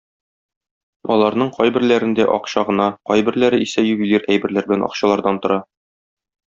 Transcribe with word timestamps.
Аларның 1.15 1.51
кайберләрендә 1.57 2.27
акча 2.37 2.65
гына, 2.71 2.89
кайберләре 3.11 3.63
исә 3.69 3.87
ювелир 3.93 4.29
әйберләр 4.37 4.71
белән 4.73 4.87
акчалардан 4.91 5.43
тора. 5.47 5.65